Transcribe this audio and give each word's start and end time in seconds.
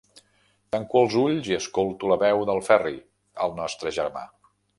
Tanco 0.75 1.03
els 1.07 1.17
ulls 1.23 1.49
i 1.51 1.55
escolto 1.57 2.09
la 2.13 2.17
veu 2.25 2.41
del 2.51 2.63
Ferri, 2.71 2.95
el 3.47 3.55
nostre 3.61 3.95
germà. 4.01 4.27